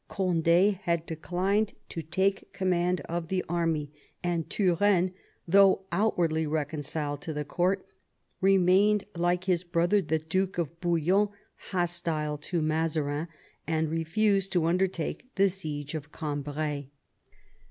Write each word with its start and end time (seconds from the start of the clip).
Cond^ 0.09 0.79
had 0.79 1.05
declined 1.05 1.75
to 1.89 2.01
take 2.01 2.51
command 2.53 3.01
of 3.01 3.27
the 3.27 3.45
army, 3.47 3.91
and 4.23 4.49
Turenne, 4.49 5.13
though 5.47 5.83
outwardly 5.91 6.47
reconciled 6.47 7.21
to 7.21 7.33
the 7.33 7.45
court, 7.45 7.85
remained, 8.41 9.03
like 9.13 9.43
his 9.43 9.63
brother 9.63 10.01
the 10.01 10.17
Duke 10.17 10.57
of 10.57 10.81
Bouillon, 10.81 11.29
hostile 11.69 12.39
to 12.39 12.63
Mazarin, 12.63 13.27
and 13.67 13.91
refused 13.91 14.51
to 14.53 14.65
undertake 14.65 15.29
the 15.35 15.51
siege 15.51 15.93
of 15.93 16.11
Cambray. 16.11 16.87